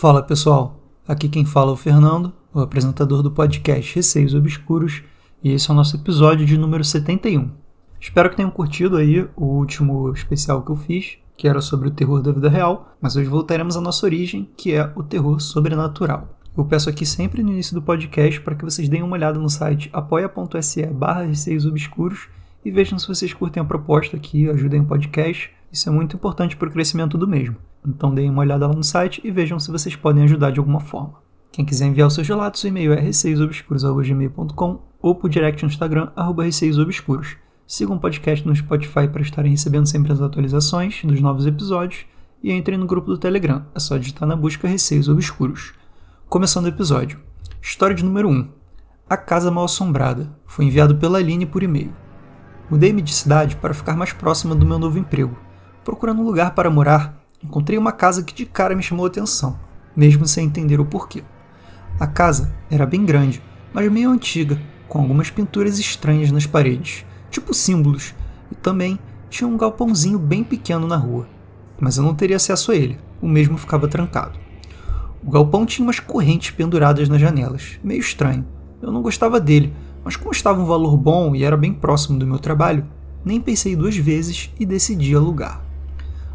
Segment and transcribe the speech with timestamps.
[0.00, 5.02] Fala pessoal, aqui quem fala é o Fernando, o apresentador do podcast Receios Obscuros,
[5.42, 7.50] e esse é o nosso episódio de número 71.
[7.98, 11.90] Espero que tenham curtido aí o último especial que eu fiz, que era sobre o
[11.90, 16.28] terror da vida real, mas hoje voltaremos à nossa origem, que é o terror sobrenatural.
[16.56, 19.50] Eu peço aqui sempre no início do podcast para que vocês deem uma olhada no
[19.50, 22.28] site apoia.se barra Receios Obscuros
[22.64, 25.50] e vejam se vocês curtem a proposta aqui, ajudem o podcast.
[25.72, 27.56] Isso é muito importante para o crescimento do mesmo.
[27.86, 30.80] Então deem uma olhada lá no site e vejam se vocês podem ajudar de alguma
[30.80, 31.14] forma.
[31.52, 36.10] Quem quiser enviar os seus relatos, o e-mail é receiosobscuros.gmail.com ou por direct no Instagram,
[36.14, 37.36] arroba receiosobscuros.
[37.66, 42.06] Sigam o podcast no Spotify para estarem recebendo sempre as atualizações dos novos episódios
[42.42, 43.64] e entrem no grupo do Telegram.
[43.74, 45.74] É só digitar na busca Receios Obscuros.
[46.28, 47.18] Começando o episódio.
[47.60, 48.48] História de número 1.
[49.08, 50.30] A Casa Mal Assombrada.
[50.46, 51.92] Foi enviado pela Aline por e-mail.
[52.70, 55.36] Mudei-me de cidade para ficar mais próxima do meu novo emprego.
[55.84, 59.58] Procurando um lugar para morar, encontrei uma casa que de cara me chamou a atenção,
[59.96, 61.22] mesmo sem entender o porquê.
[61.98, 67.54] A casa era bem grande, mas meio antiga, com algumas pinturas estranhas nas paredes, tipo
[67.54, 68.14] símbolos,
[68.50, 71.28] e também tinha um galpãozinho bem pequeno na rua.
[71.78, 74.38] Mas eu não teria acesso a ele, o mesmo ficava trancado.
[75.24, 78.46] O galpão tinha umas correntes penduradas nas janelas, meio estranho.
[78.80, 82.26] Eu não gostava dele, mas como estava um valor bom e era bem próximo do
[82.26, 82.86] meu trabalho,
[83.24, 85.67] nem pensei duas vezes e decidi alugar.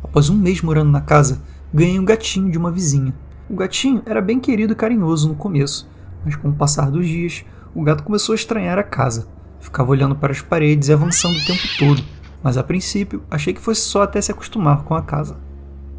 [0.04, 1.42] Após um mês morando na casa,
[1.74, 3.14] ganhei um gatinho de uma vizinha.
[3.50, 5.90] O gatinho era bem querido e carinhoso no começo,
[6.24, 9.28] mas com o passar dos dias, o gato começou a estranhar a casa.
[9.60, 12.04] Ficava olhando para as paredes e avançando o tempo todo,
[12.44, 15.38] mas a princípio achei que fosse só até se acostumar com a casa.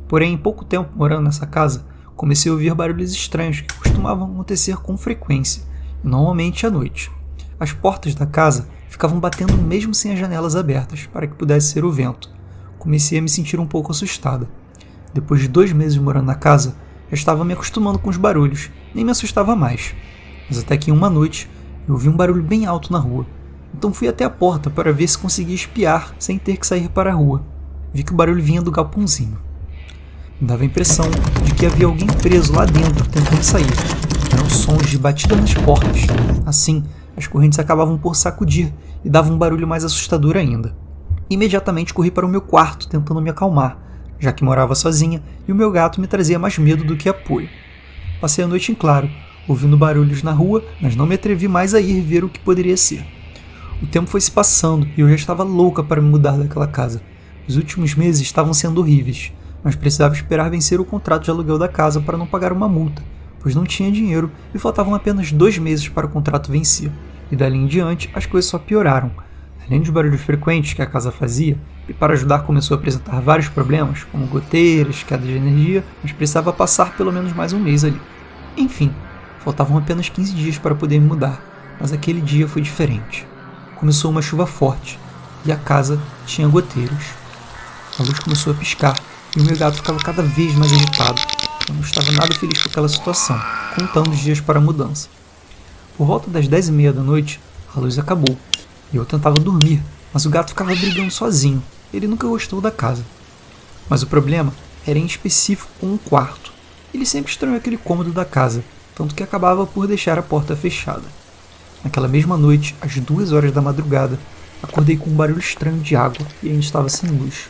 [0.07, 4.77] Porém, em pouco tempo morando nessa casa, comecei a ouvir barulhos estranhos que costumavam acontecer
[4.77, 5.63] com frequência,
[6.03, 7.11] normalmente à noite.
[7.59, 11.85] As portas da casa ficavam batendo mesmo sem as janelas abertas, para que pudesse ser
[11.85, 12.31] o vento.
[12.85, 14.47] Comecei a me sentir um pouco assustada.
[15.15, 16.77] Depois de dois meses morando na casa,
[17.09, 19.95] já estava me acostumando com os barulhos, nem me assustava mais.
[20.47, 21.49] Mas até que uma noite,
[21.89, 23.25] eu ouvi um barulho bem alto na rua.
[23.75, 27.11] Então fui até a porta para ver se conseguia espiar sem ter que sair para
[27.11, 27.43] a rua.
[27.91, 29.39] Vi que o barulho vinha do galpãozinho.
[30.39, 31.07] Me dava a impressão
[31.43, 33.73] de que havia alguém preso lá dentro tentando sair.
[34.31, 36.03] Eram sons de batida nas portas.
[36.45, 36.85] Assim,
[37.17, 38.71] as correntes acabavam por sacudir
[39.03, 40.84] e davam um barulho mais assustador ainda.
[41.35, 43.77] Imediatamente corri para o meu quarto tentando me acalmar,
[44.21, 47.49] já que morava sozinha e o meu gato me trazia mais medo do que apoio.
[48.21, 49.11] Passei a noite em claro,
[49.49, 52.77] ouvindo barulhos na rua, mas não me atrevi mais a ir ver o que poderia
[52.77, 53.05] ser.
[53.83, 57.03] O tempo foi se passando e eu já estava louca para me mudar daquela casa.
[57.49, 59.33] Os últimos meses estavam sendo horríveis,
[59.65, 63.03] mas precisava esperar vencer o contrato de aluguel da casa para não pagar uma multa,
[63.41, 66.93] pois não tinha dinheiro e faltavam apenas dois meses para o contrato vencer.
[67.29, 69.24] E dali em diante as coisas só pioraram.
[69.67, 71.57] Além dos barulhos frequentes que a casa fazia,
[71.89, 76.53] e para ajudar começou a apresentar vários problemas, como goteiras, queda de energia, mas precisava
[76.53, 78.01] passar pelo menos mais um mês ali.
[78.57, 78.93] Enfim,
[79.41, 81.43] faltavam apenas 15 dias para poder mudar,
[81.81, 83.27] mas aquele dia foi diferente.
[83.77, 84.99] Começou uma chuva forte
[85.45, 87.05] e a casa tinha goteiros.
[87.99, 88.95] A luz começou a piscar
[89.37, 91.21] e o meu gato ficava cada vez mais agitado.
[91.69, 93.41] Eu não estava nada feliz com aquela situação,
[93.79, 95.09] contando os dias para a mudança.
[95.97, 97.41] Por volta das dez e meia da noite,
[97.75, 98.37] a luz acabou
[98.95, 99.83] e eu tentava dormir,
[100.13, 101.61] mas o gato ficava brigando sozinho.
[101.93, 103.05] Ele nunca gostou da casa.
[103.89, 104.55] Mas o problema
[104.87, 106.53] era em específico com um quarto.
[106.93, 111.03] Ele sempre estranhou aquele cômodo da casa, tanto que acabava por deixar a porta fechada.
[111.83, 114.19] Naquela mesma noite, às duas horas da madrugada,
[114.63, 117.49] acordei com um barulho estranho de água e ainda estava sem luz.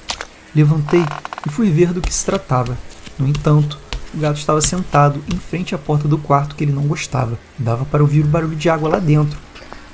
[0.54, 1.04] Levantei
[1.46, 2.78] e fui ver do que se tratava.
[3.18, 3.78] No entanto,
[4.14, 7.38] o gato estava sentado em frente à porta do quarto que ele não gostava.
[7.58, 9.38] Dava para ouvir o barulho de água lá dentro.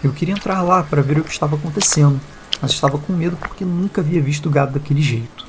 [0.03, 2.19] Eu queria entrar lá para ver o que estava acontecendo,
[2.61, 5.47] mas estava com medo porque nunca havia visto o gato daquele jeito.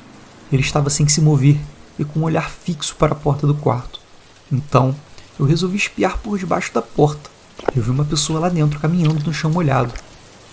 [0.52, 1.58] Ele estava sem se mover
[1.98, 3.98] e com um olhar fixo para a porta do quarto.
[4.52, 4.94] Então,
[5.40, 7.30] eu resolvi espiar por debaixo da porta.
[7.74, 9.94] Eu vi uma pessoa lá dentro caminhando no chão molhado.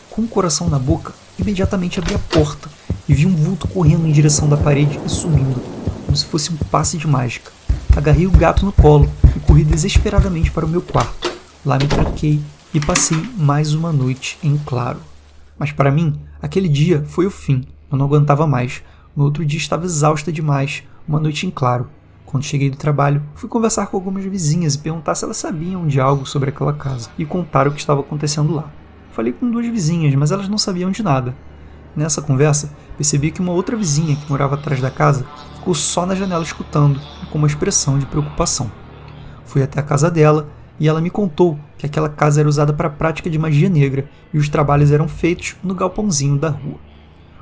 [0.10, 2.70] Com o coração na boca, imediatamente abri a porta
[3.08, 5.62] e vi um vulto correndo em direção da parede e sumindo,
[6.06, 7.52] como se fosse um passe de mágica.
[7.98, 11.34] Agarrei o gato no colo e corri desesperadamente para o meu quarto.
[11.66, 12.42] Lá me tranquei
[12.74, 15.00] e passei mais uma noite em claro.
[15.58, 17.66] Mas para mim, aquele dia foi o fim.
[17.92, 18.84] Eu não aguentava mais.
[19.16, 20.84] No outro dia estava exausta demais.
[21.08, 21.90] Uma noite em claro.
[22.26, 26.00] Quando cheguei do trabalho, fui conversar com algumas vizinhas e perguntar se elas sabiam de
[26.00, 28.72] algo sobre aquela casa e contar o que estava acontecendo lá.
[29.12, 31.36] Falei com duas vizinhas, mas elas não sabiam de nada.
[31.96, 35.26] Nessa conversa, percebi que uma outra vizinha que morava atrás da casa
[35.56, 37.02] ficou só na janela escutando,
[37.32, 38.72] com uma expressão de preocupação.
[39.44, 40.48] Fui até a casa dela
[40.80, 44.10] e ela me contou que aquela casa era usada para a prática de magia negra
[44.34, 46.78] e os trabalhos eram feitos no galpãozinho da rua.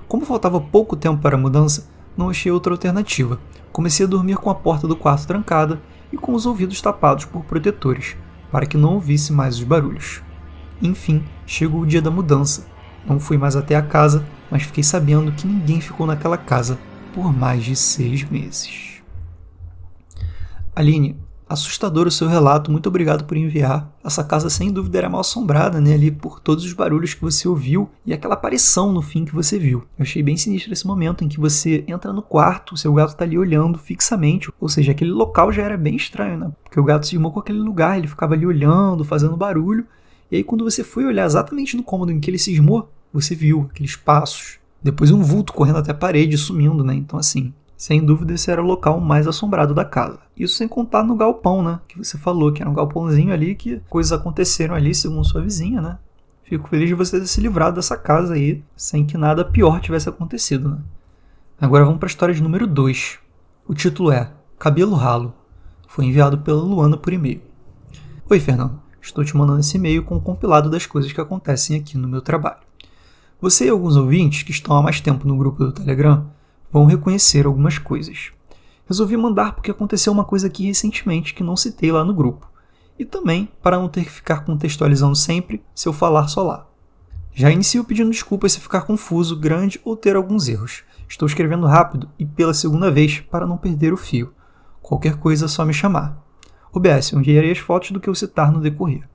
[0.07, 3.39] Como faltava pouco tempo para a mudança, não achei outra alternativa.
[3.71, 5.81] Comecei a dormir com a porta do quarto trancada
[6.11, 8.15] e com os ouvidos tapados por protetores,
[8.51, 10.23] para que não ouvisse mais os barulhos.
[10.81, 12.65] Enfim, chegou o dia da mudança.
[13.05, 16.77] Não fui mais até a casa, mas fiquei sabendo que ninguém ficou naquela casa
[17.13, 19.01] por mais de seis meses.
[20.75, 21.19] Aline,
[21.49, 23.89] Assustador o seu relato, muito obrigado por enviar.
[24.03, 27.47] Essa casa sem dúvida era mal assombrada, né, ali por todos os barulhos que você
[27.47, 29.85] ouviu e aquela aparição no fim que você viu.
[29.97, 33.15] Eu achei bem sinistro esse momento em que você entra no quarto, o seu gato
[33.15, 36.51] tá ali olhando fixamente, ou seja, aquele local já era bem estranho, né?
[36.65, 39.85] Porque o gato se irmou com aquele lugar, ele ficava ali olhando, fazendo barulho,
[40.29, 43.69] e aí quando você foi olhar exatamente no cômodo em que ele cismou, você viu
[43.71, 46.94] aqueles passos, depois um vulto correndo até a parede, sumindo, né?
[46.94, 50.18] Então assim, sem dúvida, esse era o local mais assombrado da casa.
[50.35, 51.79] Isso sem contar no galpão, né?
[51.88, 55.79] Que você falou que era um galpãozinho ali, que coisas aconteceram ali, segundo sua vizinha,
[55.79, 56.00] né?
[56.44, 60.09] Fico feliz de você ter se livrado dessa casa aí, sem que nada pior tivesse
[60.09, 60.77] acontecido, né?
[61.62, 63.19] Agora vamos para a história de número 2.
[63.68, 65.33] O título é Cabelo Ralo.
[65.88, 67.41] Foi enviado pela Luana por e-mail.
[68.27, 68.81] Oi, Fernando.
[69.00, 72.21] Estou te mandando esse e-mail com um compilado das coisas que acontecem aqui no meu
[72.21, 72.57] trabalho.
[73.39, 76.25] Você e alguns ouvintes que estão há mais tempo no grupo do Telegram
[76.71, 78.31] vão reconhecer algumas coisas.
[78.85, 82.49] Resolvi mandar porque aconteceu uma coisa aqui recentemente que não citei lá no grupo,
[82.97, 86.67] e também para não ter que ficar contextualizando sempre se eu falar só lá.
[87.33, 90.83] Já inicio pedindo desculpas se ficar confuso, grande ou ter alguns erros.
[91.07, 94.33] Estou escrevendo rápido e pela segunda vez para não perder o fio.
[94.81, 96.17] Qualquer coisa é só me chamar.
[96.73, 99.07] OBS, enviarei as fotos do que eu citar no decorrer.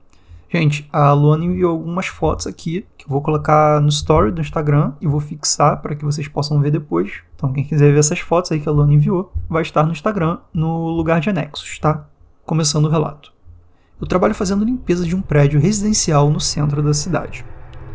[0.53, 4.93] Gente, a Luana enviou algumas fotos aqui que eu vou colocar no story do Instagram
[5.01, 7.21] e vou fixar para que vocês possam ver depois.
[7.35, 10.37] Então, quem quiser ver essas fotos aí que a Luana enviou, vai estar no Instagram
[10.53, 12.05] no lugar de anexos, tá?
[12.45, 13.33] Começando o relato.
[13.99, 17.43] Eu trabalho fazendo limpeza de um prédio residencial no centro da cidade.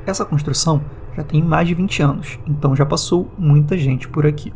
[0.05, 0.83] Essa construção
[1.17, 4.53] já tem mais de 20 anos, então já passou muita gente por aqui.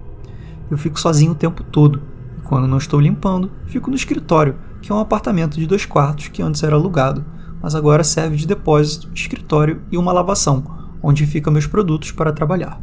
[0.69, 2.03] Eu fico sozinho o tempo todo
[2.37, 6.27] e quando não estou limpando, fico no escritório, que é um apartamento de dois quartos
[6.27, 7.25] que antes era alugado
[7.63, 10.65] mas agora serve de depósito, escritório e uma lavação,
[11.03, 12.81] onde ficam meus produtos para trabalhar.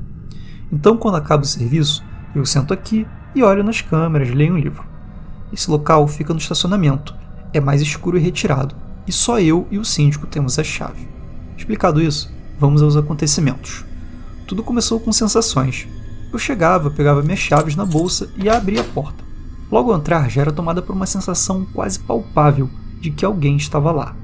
[0.71, 2.03] Então, quando acaba o serviço,
[2.33, 3.05] eu sento aqui
[3.35, 4.83] e olho nas câmeras, leio um livro.
[5.51, 7.13] Esse local fica no estacionamento,
[7.51, 11.07] é mais escuro e retirado, e só eu e o síndico temos a chave.
[11.57, 13.83] Explicado isso, vamos aos acontecimentos.
[14.47, 15.87] Tudo começou com sensações.
[16.31, 19.23] Eu chegava, pegava minhas chaves na bolsa e abria a porta.
[19.71, 23.91] Logo ao entrar, já era tomada por uma sensação quase palpável de que alguém estava
[23.91, 24.15] lá.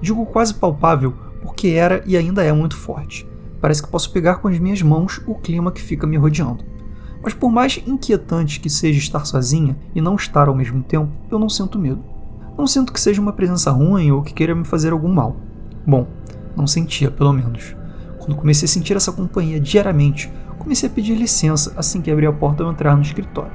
[0.00, 3.28] Digo quase palpável porque era e ainda é muito forte.
[3.60, 6.64] Parece que posso pegar com as minhas mãos o clima que fica me rodeando.
[7.22, 11.38] Mas por mais inquietante que seja estar sozinha e não estar ao mesmo tempo, eu
[11.38, 12.02] não sinto medo.
[12.56, 15.36] Não sinto que seja uma presença ruim ou que queira me fazer algum mal.
[15.86, 16.06] Bom,
[16.56, 17.76] não sentia, pelo menos.
[18.18, 22.32] Quando comecei a sentir essa companhia diariamente, comecei a pedir licença assim que abri a
[22.32, 23.52] porta ao entrar no escritório.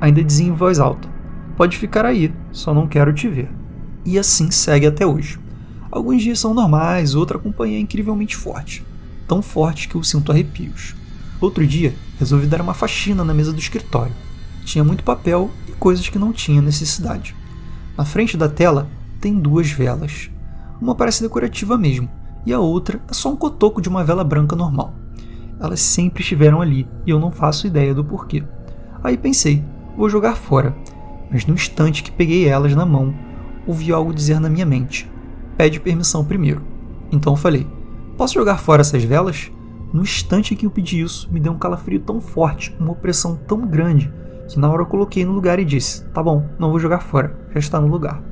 [0.00, 1.08] Ainda dizia em voz alta:
[1.56, 3.50] Pode ficar aí, só não quero te ver.
[4.04, 5.43] E assim segue até hoje.
[5.94, 8.84] Alguns dias são normais, outra companhia é incrivelmente forte.
[9.28, 10.92] Tão forte que eu sinto arrepios.
[11.40, 14.12] Outro dia, resolvi dar uma faxina na mesa do escritório.
[14.64, 17.36] Tinha muito papel e coisas que não tinha necessidade.
[17.96, 18.88] Na frente da tela
[19.20, 20.28] tem duas velas.
[20.80, 22.10] Uma parece decorativa mesmo,
[22.44, 24.92] e a outra é só um cotoco de uma vela branca normal.
[25.60, 28.42] Elas sempre estiveram ali e eu não faço ideia do porquê.
[29.00, 29.64] Aí pensei,
[29.96, 30.76] vou jogar fora,
[31.30, 33.14] mas no instante que peguei elas na mão,
[33.64, 35.13] ouvi algo dizer na minha mente:
[35.56, 36.62] pede permissão primeiro.
[37.10, 37.66] Então eu falei:
[38.16, 39.50] Posso jogar fora essas velas?
[39.92, 43.36] No instante em que eu pedi isso, me deu um calafrio tão forte, uma opressão
[43.36, 44.12] tão grande,
[44.48, 47.36] que na hora eu coloquei no lugar e disse: Tá bom, não vou jogar fora,
[47.52, 48.22] já está no lugar.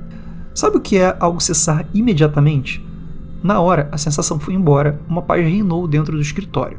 [0.54, 2.84] Sabe o que é algo cessar imediatamente?
[3.42, 6.78] Na hora, a sensação foi embora, uma paz reinou dentro do escritório.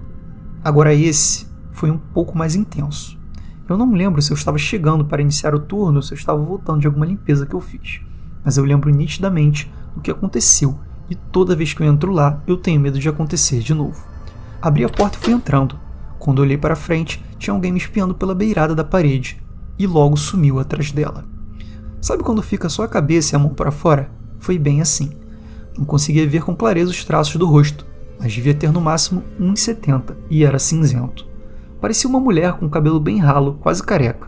[0.64, 3.18] Agora, esse foi um pouco mais intenso.
[3.68, 6.42] Eu não lembro se eu estava chegando para iniciar o turno ou se eu estava
[6.42, 8.02] voltando de alguma limpeza que eu fiz,
[8.44, 12.58] mas eu lembro nitidamente o que aconteceu, e toda vez que eu entro lá, eu
[12.58, 14.04] tenho medo de acontecer de novo.
[14.62, 15.80] Abri a porta e fui entrando.
[16.18, 19.42] Quando olhei para frente, tinha alguém me espiando pela beirada da parede,
[19.78, 21.26] e logo sumiu atrás dela.
[22.02, 24.10] Sabe quando fica só a cabeça e a mão para fora?
[24.40, 25.12] Foi bem assim.
[25.78, 27.86] Não conseguia ver com clareza os traços do rosto,
[28.20, 31.26] mas devia ter no máximo 1,70 e era cinzento.
[31.82, 34.28] Parecia uma mulher com cabelo bem ralo, quase careca.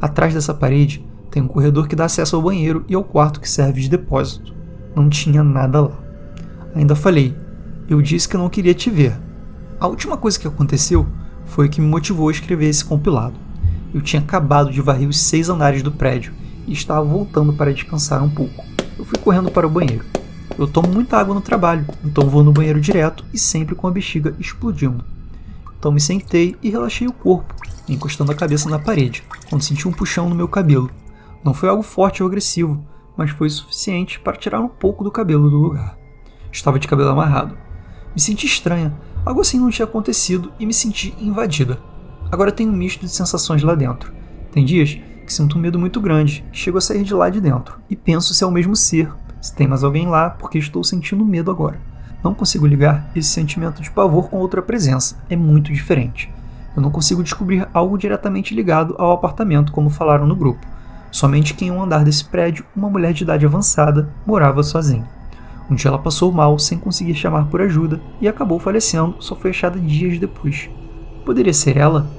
[0.00, 3.48] Atrás dessa parede tem um corredor que dá acesso ao banheiro e ao quarto que
[3.48, 4.59] serve de depósito.
[4.94, 5.98] Não tinha nada lá.
[6.74, 7.36] Ainda falei,
[7.88, 9.16] eu disse que eu não queria te ver.
[9.78, 11.06] A última coisa que aconteceu
[11.46, 13.34] foi o que me motivou a escrever esse compilado.
[13.92, 16.32] Eu tinha acabado de varrer os seis andares do prédio
[16.66, 18.64] e estava voltando para descansar um pouco.
[18.98, 20.04] Eu fui correndo para o banheiro.
[20.58, 23.90] Eu tomo muita água no trabalho, então vou no banheiro direto e sempre com a
[23.90, 25.04] bexiga explodindo.
[25.78, 27.54] Então me sentei e relaxei o corpo,
[27.88, 30.90] encostando a cabeça na parede, quando senti um puxão no meu cabelo.
[31.42, 32.84] Não foi algo forte ou agressivo,
[33.16, 35.98] mas foi suficiente para tirar um pouco do cabelo do lugar.
[36.52, 37.56] Estava de cabelo amarrado.
[38.14, 38.92] Me senti estranha,
[39.24, 41.78] algo assim não tinha acontecido e me senti invadida.
[42.30, 44.12] Agora tenho um misto de sensações lá dentro.
[44.52, 47.78] Tem dias que sinto um medo muito grande, chego a sair de lá de dentro
[47.88, 51.24] e penso se é o mesmo ser, se tem mais alguém lá, porque estou sentindo
[51.24, 51.80] medo agora.
[52.22, 56.30] Não consigo ligar esse sentimento de pavor com outra presença, é muito diferente.
[56.76, 60.66] Eu não consigo descobrir algo diretamente ligado ao apartamento, como falaram no grupo.
[61.10, 65.08] Somente que em um andar desse prédio, uma mulher de idade avançada morava sozinha.
[65.70, 69.50] Um dia ela passou mal sem conseguir chamar por ajuda e acabou falecendo, só foi
[69.50, 70.68] achada dias depois.
[71.24, 72.10] Poderia ser ela?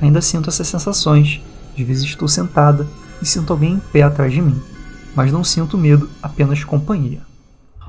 [0.00, 1.42] Ainda sinto essas sensações.
[1.74, 2.86] De vezes estou sentada
[3.20, 4.60] e sinto alguém em pé atrás de mim.
[5.14, 7.20] Mas não sinto medo, apenas companhia.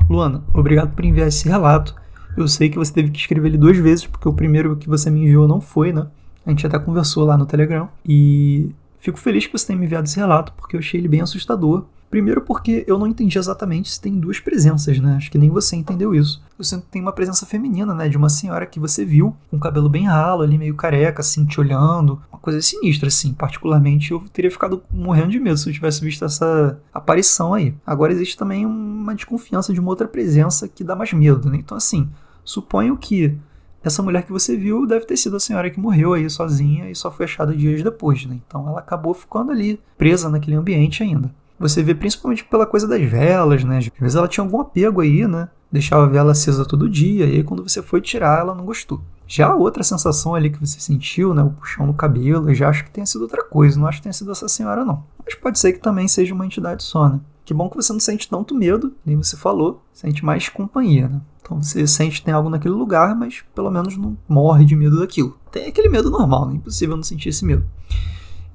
[0.10, 1.96] Luana, obrigado por enviar esse relato.
[2.36, 5.10] Eu sei que você teve que escrever ele duas vezes, porque o primeiro que você
[5.10, 6.08] me enviou não foi, né?
[6.46, 7.90] A gente até conversou lá no Telegram.
[8.06, 11.22] E fico feliz que você tenha me enviado esse relato, porque eu achei ele bem
[11.22, 11.86] assustador.
[12.10, 15.16] Primeiro porque eu não entendi exatamente se tem duas presenças, né?
[15.16, 16.44] Acho que nem você entendeu isso.
[16.60, 18.10] Eu sinto que tem uma presença feminina, né?
[18.10, 21.46] De uma senhora que você viu, com o cabelo bem ralo, ali meio careca, assim,
[21.46, 22.22] te olhando.
[22.30, 23.34] Uma coisa sinistra, assim.
[23.34, 27.74] Particularmente, eu teria ficado morrendo de medo se eu tivesse visto essa aparição aí.
[27.88, 31.60] Agora existe também uma desconfiança de uma outra presença que dá mais medo, né?
[31.60, 32.10] Então, assim,
[32.44, 33.38] suponho que
[33.84, 36.96] essa mulher que você viu deve ter sido a senhora que morreu aí sozinha e
[36.96, 38.40] só foi achada dias depois, né?
[38.48, 41.32] Então ela acabou ficando ali, presa naquele ambiente ainda.
[41.60, 43.78] Você vê principalmente pela coisa das velas, né?
[43.78, 45.48] Às vezes ela tinha algum apego aí, né?
[45.72, 49.02] Deixava a vela acesa todo dia, e aí quando você foi tirar, ela não gostou.
[49.28, 51.42] Já a outra sensação ali que você sentiu, né?
[51.42, 53.80] O puxão no cabelo, eu já acho que tenha sido outra coisa.
[53.80, 55.04] Não acho que tenha sido essa senhora, não.
[55.24, 57.20] Mas pode ser que também seja uma entidade só, né?
[57.52, 61.22] Que bom que você não sente tanto medo, nem você falou, sente mais companhia, né?
[61.42, 65.02] Então você sente que tem algo naquele lugar, mas pelo menos não morre de medo
[65.02, 65.38] daquilo.
[65.52, 66.56] Tem aquele medo normal, né?
[66.56, 67.68] Impossível não sentir esse medo.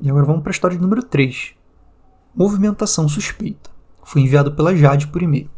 [0.01, 1.53] E agora vamos para a história número 3.
[2.35, 3.69] Movimentação suspeita.
[4.03, 5.51] Foi enviado pela Jade por e-mail.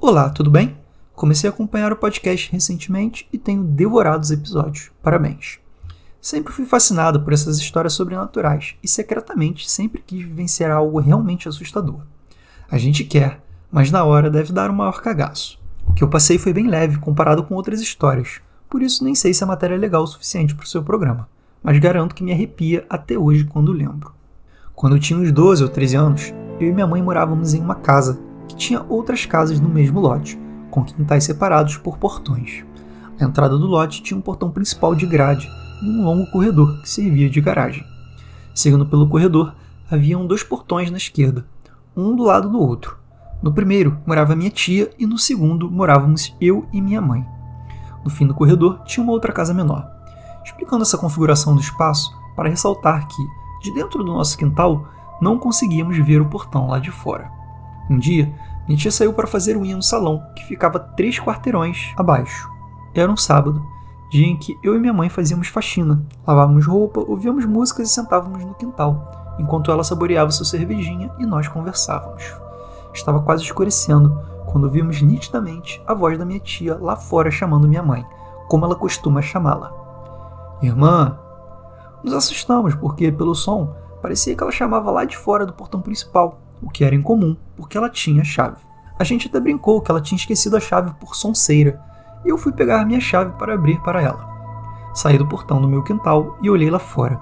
[0.00, 0.78] Olá, tudo bem?
[1.12, 4.90] Comecei a acompanhar o podcast recentemente e tenho devorado os episódios.
[5.02, 5.58] Parabéns.
[6.22, 12.00] Sempre fui fascinado por essas histórias sobrenaturais e secretamente sempre quis vivenciar algo realmente assustador.
[12.68, 15.58] A gente quer, mas na hora deve dar um maior cagaço.
[15.86, 19.32] O que eu passei foi bem leve comparado com outras histórias, por isso nem sei
[19.32, 21.28] se a matéria é legal o suficiente para o seu programa,
[21.62, 24.12] mas garanto que me arrepia até hoje quando lembro.
[24.74, 27.76] Quando eu tinha uns 12 ou 13 anos, eu e minha mãe morávamos em uma
[27.76, 30.38] casa que tinha outras casas no mesmo lote,
[30.70, 32.64] com quintais separados por portões.
[33.18, 35.48] A entrada do lote tinha um portão principal de grade
[35.82, 37.84] e um longo corredor que servia de garagem.
[38.54, 39.54] Seguindo pelo corredor,
[39.90, 41.46] haviam dois portões na esquerda,
[41.96, 42.98] um do lado do outro.
[43.42, 47.26] No primeiro morava minha tia e no segundo morávamos eu e minha mãe.
[48.04, 49.88] No fim do corredor tinha uma outra casa menor.
[50.44, 53.22] Explicando essa configuração do espaço para ressaltar que,
[53.62, 54.86] de dentro do nosso quintal,
[55.20, 57.30] não conseguíamos ver o portão lá de fora.
[57.88, 58.32] Um dia,
[58.66, 62.50] minha tia saiu para fazer unha no salão, que ficava três quarteirões abaixo.
[62.94, 63.64] Era um sábado,
[64.10, 68.44] dia em que eu e minha mãe fazíamos faxina, lavávamos roupa, ouvíamos músicas e sentávamos
[68.44, 72.34] no quintal, enquanto ela saboreava sua cervejinha e nós conversávamos.
[72.92, 77.82] Estava quase escurecendo quando vimos nitidamente a voz da minha tia lá fora chamando minha
[77.82, 78.06] mãe,
[78.48, 79.72] como ela costuma chamá-la.
[80.62, 81.18] Irmã,
[82.02, 86.40] nos assustamos porque, pelo som, parecia que ela chamava lá de fora do portão principal,
[86.62, 88.56] o que era incomum, porque ela tinha chave.
[88.98, 91.80] A gente até brincou que ela tinha esquecido a chave por sonceira,
[92.24, 94.26] e eu fui pegar minha chave para abrir para ela.
[94.94, 97.20] Saí do portão do meu quintal e olhei lá fora.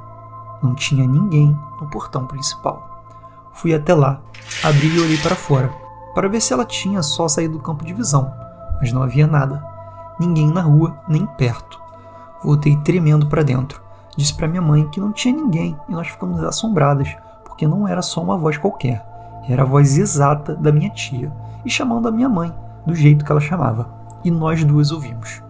[0.65, 3.05] Não tinha ninguém no portão principal.
[3.53, 4.21] Fui até lá,
[4.65, 5.73] abri e olhei para fora,
[6.13, 8.33] para ver se ela tinha só saído do campo de visão,
[8.81, 9.65] mas não havia nada.
[10.19, 11.79] Ninguém na rua, nem perto.
[12.43, 13.85] Voltei tremendo para dentro
[14.17, 18.01] Disse para minha mãe que não tinha ninguém e nós ficamos assombradas, porque não era
[18.01, 19.05] só uma voz qualquer,
[19.49, 21.33] era a voz exata da minha tia,
[21.65, 22.55] e chamando a minha mãe,
[22.87, 23.89] do jeito que ela chamava.
[24.25, 25.43] E nós duas ouvimos.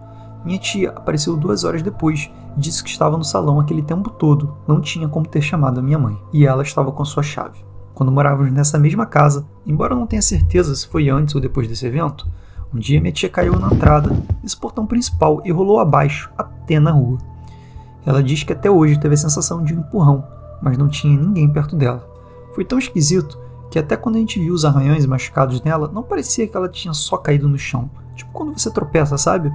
[0.43, 4.79] Minha tia apareceu duas horas depois disse que estava no salão aquele tempo todo, não
[4.79, 7.63] tinha como ter chamado a minha mãe, e ela estava com sua chave.
[7.93, 11.67] Quando morávamos nessa mesma casa, embora eu não tenha certeza se foi antes ou depois
[11.67, 12.27] desse evento,
[12.73, 14.09] um dia minha tia caiu na entrada
[14.43, 17.17] desse portão principal e rolou abaixo até na rua.
[18.05, 20.25] Ela diz que até hoje teve a sensação de um empurrão,
[20.61, 22.07] mas não tinha ninguém perto dela.
[22.53, 23.39] Foi tão esquisito
[23.71, 26.93] que até quando a gente viu os arranhões machucados nela, não parecia que ela tinha
[26.93, 27.89] só caído no chão.
[28.15, 29.51] Tipo quando você tropeça, sabe?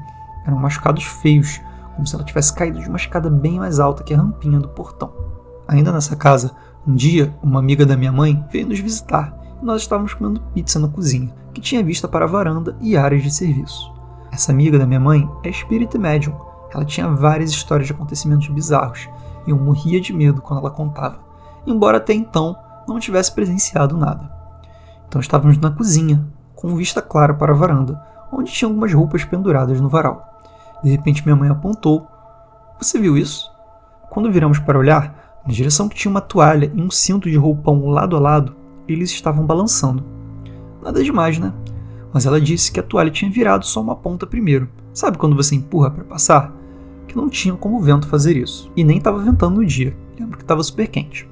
[0.46, 1.60] Eram machucados feios,
[2.00, 4.68] como se ela tivesse caído de uma escada bem mais alta que a rampinha do
[4.70, 5.12] portão.
[5.68, 6.50] Ainda nessa casa,
[6.86, 10.78] um dia, uma amiga da minha mãe veio nos visitar e nós estávamos comendo pizza
[10.78, 13.92] na cozinha, que tinha vista para a varanda e áreas de serviço.
[14.32, 16.34] Essa amiga da minha mãe é espírita médium
[16.72, 19.06] ela tinha várias histórias de acontecimentos bizarros
[19.46, 21.18] e eu morria de medo quando ela contava,
[21.66, 22.56] embora até então
[22.88, 24.32] não tivesse presenciado nada.
[25.06, 28.00] Então estávamos na cozinha, com vista clara para a varanda,
[28.32, 30.29] onde tinha algumas roupas penduradas no varal.
[30.82, 32.06] De repente minha mãe apontou:
[32.80, 33.50] Você viu isso?
[34.10, 37.88] Quando viramos para olhar, na direção que tinha uma toalha e um cinto de roupão
[37.88, 38.54] lado a lado,
[38.88, 40.04] eles estavam balançando.
[40.82, 41.52] Nada demais, né?
[42.12, 44.68] Mas ela disse que a toalha tinha virado só uma ponta primeiro.
[44.92, 46.52] Sabe quando você empurra para passar?
[47.06, 48.70] Que não tinha como o vento fazer isso.
[48.76, 49.96] E nem estava ventando no dia.
[50.18, 51.28] Lembro que estava super quente.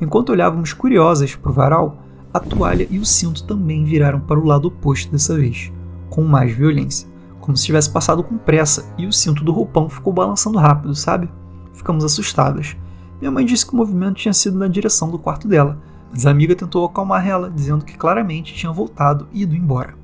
[0.00, 1.98] Enquanto olhávamos curiosas para o varal,
[2.32, 5.72] a toalha e o cinto também viraram para o lado oposto dessa vez,
[6.08, 7.08] com mais violência,
[7.40, 11.28] como se tivesse passado com pressa e o cinto do roupão ficou balançando rápido, sabe?
[11.72, 12.76] Ficamos assustadas.
[13.20, 15.78] Minha mãe disse que o movimento tinha sido na direção do quarto dela,
[16.10, 19.94] mas a amiga tentou acalmar ela, dizendo que claramente tinha voltado e ido embora.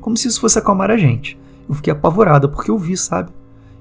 [0.00, 1.38] Como se isso fosse acalmar a gente.
[1.68, 3.30] Eu fiquei apavorada porque eu vi, sabe?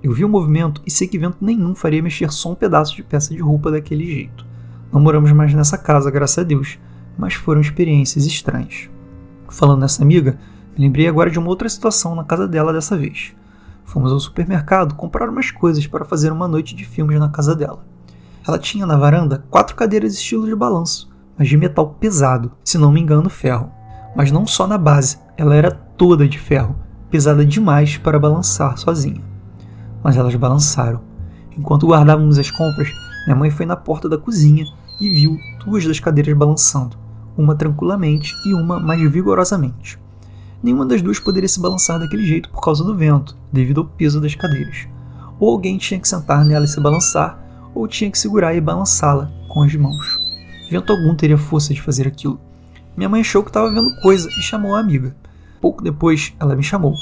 [0.02, 3.04] Eu vi o movimento e sei que vento nenhum faria mexer só um pedaço de
[3.04, 4.46] peça de roupa daquele jeito.
[4.92, 6.78] Não moramos mais nessa casa, graças a Deus,
[7.18, 8.90] mas foram experiências estranhas.
[9.50, 10.38] Falando nessa amiga,
[10.78, 13.34] lembrei agora de uma outra situação na casa dela dessa vez.
[13.86, 17.84] Fomos ao supermercado comprar umas coisas para fazer uma noite de filmes na casa dela.
[18.48, 22.92] Ela tinha na varanda quatro cadeiras estilo de balanço, mas de metal pesado, se não
[22.92, 23.72] me engano, ferro.
[24.16, 26.76] Mas não só na base, ela era toda de ferro,
[27.10, 29.22] pesada demais para balançar sozinha.
[30.04, 31.02] Mas elas balançaram.
[31.58, 32.92] Enquanto guardávamos as compras,
[33.26, 34.66] minha mãe foi na porta da cozinha
[35.00, 36.98] e viu duas das cadeiras balançando,
[37.38, 40.03] uma tranquilamente e uma mais vigorosamente.
[40.64, 44.22] Nenhuma das duas poderia se balançar daquele jeito por causa do vento, devido ao peso
[44.22, 44.88] das cadeiras.
[45.38, 47.38] Ou alguém tinha que sentar nela e se balançar,
[47.76, 50.18] ou tinha que segurar e balançá-la com as mãos.
[50.72, 52.40] Vento algum teria força de fazer aquilo.
[52.96, 55.14] Minha mãe achou que estava vendo coisa e chamou a amiga.
[55.60, 56.94] Pouco depois, ela me chamou.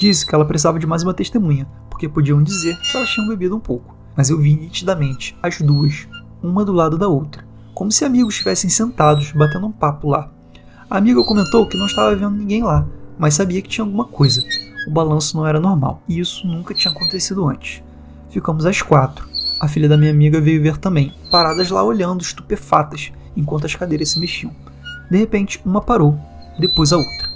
[0.00, 3.54] Disse que ela precisava de mais uma testemunha, porque podiam dizer que elas tinham bebido
[3.54, 3.94] um pouco.
[4.16, 6.08] Mas eu vi nitidamente as duas,
[6.42, 10.33] uma do lado da outra, como se amigos estivessem sentados batendo um papo lá.
[10.90, 12.86] A amiga comentou que não estava vendo ninguém lá,
[13.18, 14.42] mas sabia que tinha alguma coisa.
[14.86, 17.82] O balanço não era normal, e isso nunca tinha acontecido antes.
[18.28, 19.26] Ficamos às quatro.
[19.60, 24.10] A filha da minha amiga veio ver também, paradas lá olhando, estupefatas, enquanto as cadeiras
[24.10, 24.52] se mexiam.
[25.10, 26.18] De repente, uma parou,
[26.58, 27.28] depois a outra.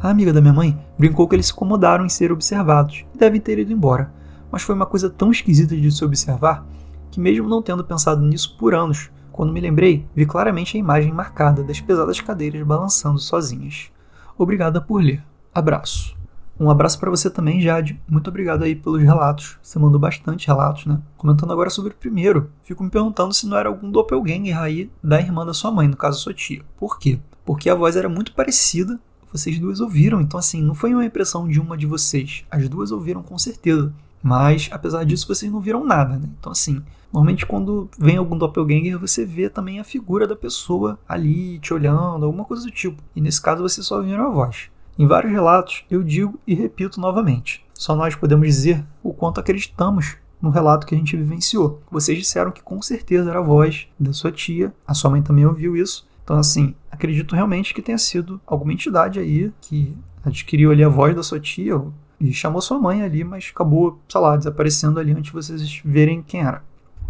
[0.00, 3.40] A amiga da minha mãe brincou que eles se incomodaram em ser observados e devem
[3.40, 4.12] ter ido embora,
[4.50, 6.64] mas foi uma coisa tão esquisita de se observar
[7.10, 11.12] que, mesmo não tendo pensado nisso por anos, quando me lembrei, vi claramente a imagem
[11.12, 13.88] marcada das pesadas cadeiras balançando sozinhas.
[14.36, 15.22] Obrigada por ler.
[15.54, 16.16] Abraço.
[16.58, 18.02] Um abraço para você também, Jade.
[18.08, 19.56] Muito obrigado aí pelos relatos.
[19.62, 21.00] Você mandou bastante relatos, né?
[21.16, 25.20] Comentando agora sobre o primeiro, fico me perguntando se não era algum doppelganger aí da
[25.20, 26.64] irmã da sua mãe, no caso sua tia.
[26.76, 27.20] Por quê?
[27.44, 28.98] Porque a voz era muito parecida,
[29.32, 32.44] vocês duas ouviram, então assim, não foi uma impressão de uma de vocês.
[32.50, 33.94] As duas ouviram com certeza.
[34.22, 36.28] Mas, apesar disso, vocês não viram nada, né?
[36.38, 41.58] Então, assim, normalmente quando vem algum doppelganger, você vê também a figura da pessoa ali
[41.58, 43.02] te olhando, alguma coisa do tipo.
[43.14, 44.70] E nesse caso, vocês só viram a voz.
[44.98, 50.16] Em vários relatos, eu digo e repito novamente: só nós podemos dizer o quanto acreditamos
[50.42, 51.80] no relato que a gente vivenciou.
[51.90, 55.46] Vocês disseram que com certeza era a voz da sua tia, a sua mãe também
[55.46, 56.08] ouviu isso.
[56.24, 61.14] Então, assim, acredito realmente que tenha sido alguma entidade aí que adquiriu ali a voz
[61.14, 61.80] da sua tia
[62.20, 66.22] e chamou sua mãe ali, mas acabou, sei lá, desaparecendo ali antes de vocês verem
[66.22, 66.62] quem era.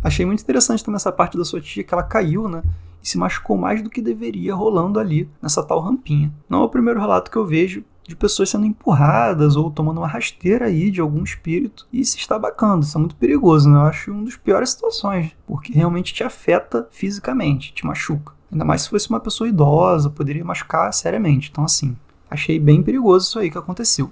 [0.03, 2.63] Achei muito interessante também essa parte da sua tia que ela caiu, né?
[3.03, 6.33] E se machucou mais do que deveria rolando ali nessa tal rampinha.
[6.49, 10.07] Não é o primeiro relato que eu vejo de pessoas sendo empurradas ou tomando uma
[10.09, 12.85] rasteira aí de algum espírito e se estabacando.
[12.85, 13.77] Isso é muito perigoso, né?
[13.77, 18.33] Eu acho uma das piores situações, porque realmente te afeta fisicamente, te machuca.
[18.51, 21.51] Ainda mais se fosse uma pessoa idosa, poderia machucar seriamente.
[21.51, 21.95] Então, assim,
[22.31, 24.11] achei bem perigoso isso aí que aconteceu.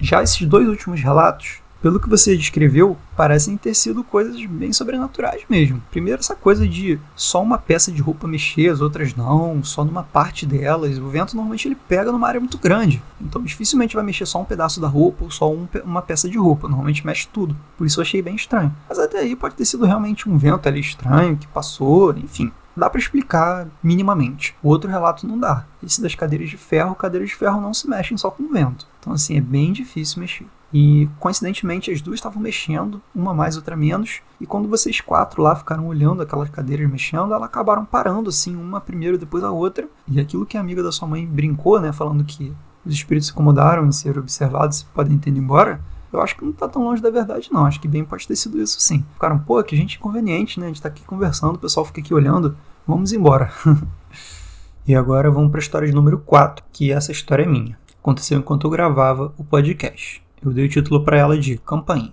[0.00, 5.42] Já esses dois últimos relatos, pelo que você descreveu, parecem ter sido coisas bem sobrenaturais
[5.48, 5.82] mesmo.
[5.90, 10.02] Primeiro, essa coisa de só uma peça de roupa mexer, as outras não, só numa
[10.02, 10.98] parte delas.
[10.98, 14.44] O vento normalmente ele pega numa área muito grande, então dificilmente vai mexer só um
[14.44, 16.68] pedaço da roupa ou só um, uma peça de roupa.
[16.68, 17.56] Normalmente mexe tudo.
[17.76, 18.74] Por isso eu achei bem estranho.
[18.88, 22.88] Mas até aí pode ter sido realmente um vento ali estranho que passou, enfim dá
[22.88, 24.54] para explicar minimamente.
[24.62, 25.64] O outro relato não dá.
[25.82, 28.86] Esse das cadeiras de ferro, cadeiras de ferro não se mexem só com o vento.
[29.00, 30.46] Então, assim, é bem difícil mexer.
[30.72, 34.20] E coincidentemente as duas estavam mexendo, uma mais, outra menos.
[34.40, 38.80] E quando vocês quatro lá ficaram olhando aquelas cadeiras mexendo, elas acabaram parando assim, uma
[38.80, 39.88] primeiro, depois a outra.
[40.06, 43.32] E aquilo que a amiga da sua mãe brincou, né, falando que os espíritos se
[43.32, 45.80] incomodaram em ser observados e podem ter ido embora.
[46.12, 47.66] Eu acho que não tá tão longe da verdade, não.
[47.66, 49.04] Acho que bem pode ter sido isso, sim.
[49.14, 50.66] Ficaram, pô, que gente inconveniente, né?
[50.66, 52.56] A gente tá aqui conversando, o pessoal fica aqui olhando.
[52.86, 53.52] Vamos embora.
[54.86, 57.78] e agora vamos para a história de número 4, que essa história é minha.
[58.00, 60.22] Aconteceu enquanto eu gravava o podcast.
[60.42, 62.12] Eu dei o título para ela de Campainha.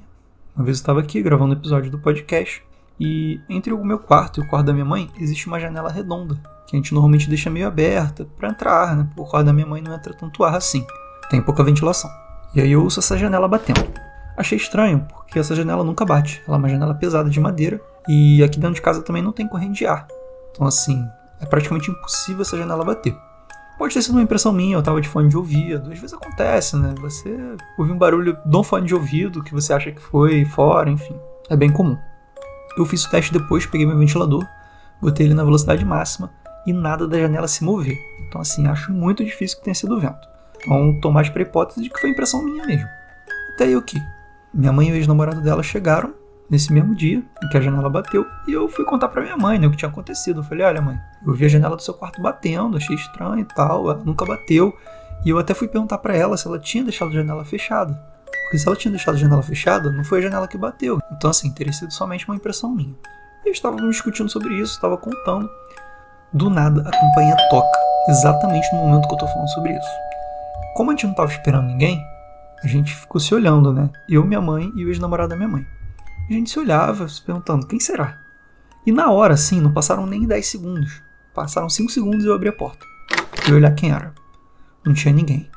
[0.55, 2.63] Uma vez eu estava aqui gravando o episódio do podcast
[2.97, 6.35] E entre o meu quarto e o quarto da minha mãe existe uma janela redonda,
[6.65, 9.09] que a gente normalmente deixa meio aberta para entrar, né?
[9.17, 10.85] O quarto da minha mãe não entra tanto ar assim,
[11.29, 12.09] tem pouca ventilação.
[12.53, 13.83] E aí eu ouço essa janela batendo.
[14.37, 18.43] Achei estranho, porque essa janela nunca bate, ela é uma janela pesada de madeira e
[18.43, 20.07] aqui dentro de casa também não tem corrente de ar.
[20.51, 21.05] Então, assim,
[21.39, 23.15] é praticamente impossível essa janela bater.
[23.77, 25.91] Pode ter sido uma impressão minha, eu tava de fone de ouvido.
[25.91, 26.95] Às vezes acontece, né?
[27.01, 27.37] Você
[27.77, 31.15] ouve um barulho de um fone de ouvido que você acha que foi fora, enfim.
[31.49, 31.97] É bem comum.
[32.77, 34.45] Eu fiz o teste depois, peguei meu ventilador,
[35.01, 36.31] botei ele na velocidade máxima
[36.65, 37.97] e nada da janela se mover.
[38.27, 40.34] Então, assim, acho muito difícil que tenha sido vento.
[40.61, 42.87] Então, tô mais pra hipótese de que foi impressão minha mesmo.
[43.53, 44.01] Até o que?
[44.53, 46.13] Minha mãe e o ex-namorado dela chegaram
[46.49, 49.57] nesse mesmo dia em que a janela bateu e eu fui contar para minha mãe
[49.57, 50.39] né, o que tinha acontecido.
[50.39, 53.45] Eu falei: Olha, mãe, eu vi a janela do seu quarto batendo, achei estranho e
[53.45, 54.73] tal, ela nunca bateu.
[55.25, 57.93] E eu até fui perguntar para ela se ela tinha deixado a janela fechada.
[58.43, 60.99] Porque se ela tinha deixado a janela fechada, não foi a janela que bateu.
[61.11, 62.93] Então, assim, teria sido somente uma impressão minha.
[63.43, 65.49] E eles estavam discutindo sobre isso, estava contando.
[66.31, 70.04] Do nada, a campainha toca, exatamente no momento que eu tô falando sobre isso.
[70.75, 72.05] Como a gente não estava esperando ninguém,
[72.61, 73.89] a gente ficou se olhando, né?
[74.09, 75.65] Eu, minha mãe e o ex-namorado da minha mãe.
[76.29, 78.19] A gente se olhava, se perguntando, quem será?
[78.85, 81.01] E na hora, assim, não passaram nem 10 segundos.
[81.33, 82.85] Passaram 5 segundos e eu abri a porta.
[83.47, 84.13] E olhar quem era.
[84.85, 85.49] Não tinha ninguém.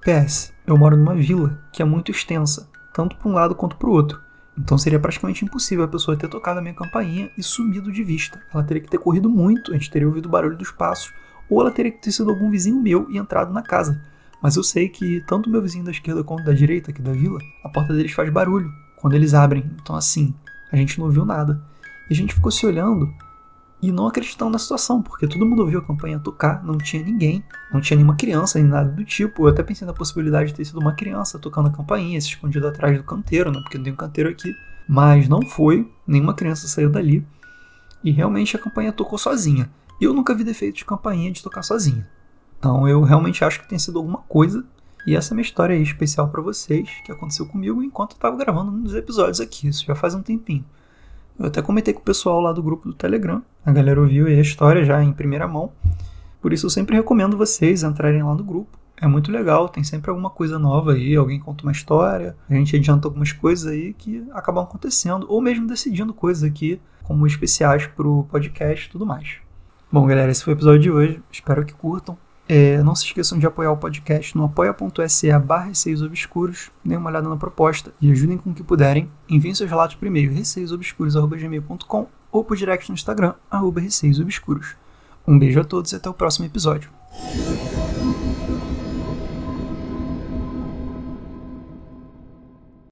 [0.00, 3.90] PS, eu moro numa vila que é muito extensa, tanto para um lado quanto para
[3.90, 4.18] o outro.
[4.58, 8.40] Então seria praticamente impossível a pessoa ter tocado a minha campainha e sumido de vista.
[8.54, 11.12] Ela teria que ter corrido muito, a gente teria ouvido o barulho dos passos,
[11.50, 14.00] ou ela teria que ter sido algum vizinho meu e entrado na casa.
[14.42, 17.38] Mas eu sei que tanto meu vizinho da esquerda quanto da direita aqui da vila,
[17.64, 19.70] a porta deles faz barulho quando eles abrem.
[19.80, 20.34] Então assim,
[20.70, 21.62] a gente não ouviu nada.
[22.08, 23.12] E a gente ficou se olhando
[23.82, 27.44] e não acreditando na situação, porque todo mundo ouviu a campanha tocar, não tinha ninguém,
[27.72, 29.44] não tinha nenhuma criança nem nada do tipo.
[29.44, 32.66] Eu até pensei na possibilidade de ter sido uma criança tocando a campainha, se escondido
[32.66, 33.60] atrás do canteiro, né?
[33.60, 34.52] Porque não tem um canteiro aqui.
[34.88, 37.26] Mas não foi, nenhuma criança saiu dali.
[38.02, 39.68] E realmente a campanha tocou sozinha.
[40.00, 42.08] Eu nunca vi defeito de campainha de tocar sozinha.
[42.58, 44.64] Então eu realmente acho que tem sido alguma coisa.
[45.06, 48.36] E essa é minha história aí especial para vocês, que aconteceu comigo enquanto eu tava
[48.36, 49.68] gravando um dos episódios aqui.
[49.68, 50.64] Isso já faz um tempinho.
[51.38, 53.42] Eu até comentei com o pessoal lá do grupo do Telegram.
[53.64, 55.70] A galera ouviu aí a história já em primeira mão.
[56.40, 58.78] Por isso eu sempre recomendo vocês entrarem lá no grupo.
[58.98, 62.74] É muito legal, tem sempre alguma coisa nova aí, alguém conta uma história, a gente
[62.74, 68.24] adianta algumas coisas aí que acabam acontecendo, ou mesmo decidindo coisas aqui, como especiais pro
[68.30, 69.36] podcast e tudo mais.
[69.92, 71.22] Bom, galera, esse foi o episódio de hoje.
[71.30, 72.16] Espero que curtam.
[72.48, 77.10] É, não se esqueçam de apoiar o podcast no apoia.se barra receios obscuros, deem uma
[77.10, 79.10] olhada na proposta e ajudem com o que puderem.
[79.28, 84.76] Enviem seus relatos por e-mail receiosobscuros.gmail.com ou por direct no Instagram, arroba receiosobscuros.
[85.26, 86.90] Um beijo a todos e até o próximo episódio.